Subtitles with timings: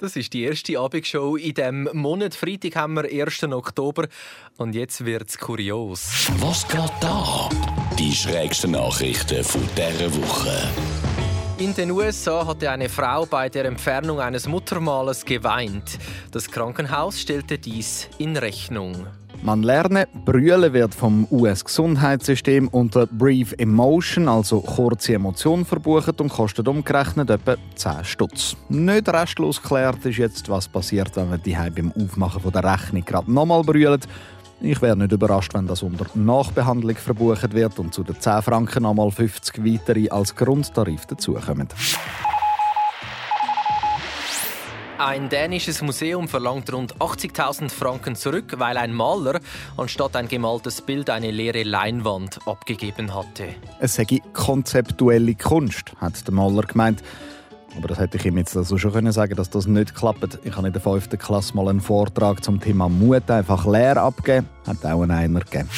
[0.00, 2.34] Das ist die erste Abendshow in diesem Monat.
[2.34, 3.42] Freitag haben wir 1.
[3.44, 4.08] Oktober
[4.56, 6.30] und jetzt wird es kurios.
[6.38, 7.50] Was geht da?
[7.98, 10.70] Die schrägsten Nachrichten von dieser Woche.
[11.58, 15.98] In den USA hatte eine Frau bei der Entfernung eines Muttermales geweint.
[16.30, 19.06] Das Krankenhaus stellte dies in Rechnung.
[19.42, 26.68] Man lerne, Brüllen wird vom US-Gesundheitssystem unter Brief Emotion, also kurze Emotion, verbucht und kostet
[26.68, 28.54] umgerechnet etwa 10 Stutz.
[28.68, 33.32] Nicht restlos geklärt ist jetzt, was passiert, wenn man die beim Aufmachen der Rechnung gerade
[33.32, 34.06] nochmal brüllt.
[34.60, 38.82] Ich wäre nicht überrascht, wenn das unter Nachbehandlung verbucht wird und zu den 10 Franken
[38.82, 41.68] nochmal 50 weitere als Grundtarif dazukommen.
[45.00, 49.40] Ein dänisches Museum verlangt rund 80.000 Franken zurück, weil ein Maler
[49.78, 53.54] anstatt ein gemaltes Bild eine leere Leinwand abgegeben hatte.
[53.78, 57.02] Es sei konzeptuelle Kunst, hat der Maler gemeint.
[57.78, 60.38] Aber das hätte ich ihm jetzt also schon können sagen, dass das nicht klappt.
[60.44, 61.08] Ich habe in der 5.
[61.18, 64.50] Klasse mal einen Vortrag zum Thema Mut einfach leer abgegeben.
[64.66, 65.70] Hat auch einer gegeben.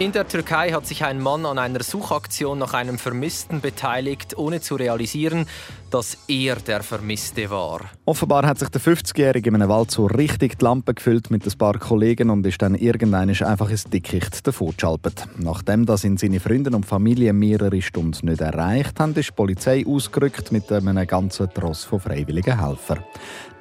[0.00, 4.60] In der Türkei hat sich ein Mann an einer Suchaktion nach einem Vermissten beteiligt, ohne
[4.60, 5.46] zu realisieren,
[5.92, 7.82] dass er der Vermisste war.
[8.04, 11.56] Offenbar hat sich der 50-Jährige in einem Wald so richtig die Lampe gefüllt mit ein
[11.56, 15.28] paar Kollegen und ist dann irgendwann einfach ins Dickicht davongeschalpert.
[15.38, 19.84] Nachdem das in seine Freunde und Familie mehrere Stunden nicht erreicht haben, ist die Polizei
[19.86, 23.04] ausgerückt mit einem ganzen Tross von freiwilligen Helfern.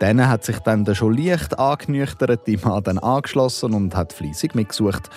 [0.02, 5.12] Denen hat sich dann der schon leicht angenüchterte Mann dann angeschlossen und hat fleissig mitgesucht.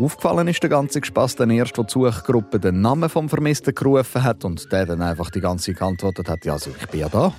[0.00, 4.22] Aufgefallen ist der ganze Gespass dann erst, wo die Suchgruppe den Namen vom Vermissten gerufen
[4.22, 7.08] hat und der dann einfach die ganze Zeit geantwortet hat, ja, also ich bin ja
[7.08, 7.32] da.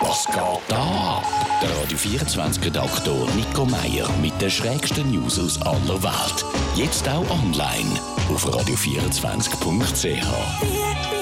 [0.00, 0.36] Was geht
[0.68, 1.22] da?
[1.62, 6.44] Der Radio 24 Redaktor Nico Meier mit den schrägsten News aus aller Welt.
[6.74, 7.90] Jetzt auch online
[8.28, 11.21] auf radio24.ch.